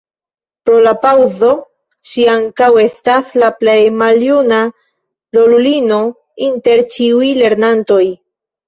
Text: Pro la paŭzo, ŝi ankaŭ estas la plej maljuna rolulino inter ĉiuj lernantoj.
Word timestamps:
Pro 0.67 0.77
la 0.85 0.93
paŭzo, 1.03 1.49
ŝi 2.13 2.25
ankaŭ 2.37 2.71
estas 2.85 3.31
la 3.45 3.51
plej 3.61 3.77
maljuna 4.01 4.65
rolulino 5.39 6.05
inter 6.51 6.87
ĉiuj 6.97 7.33
lernantoj. 7.45 8.05